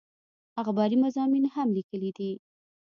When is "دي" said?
2.17-2.31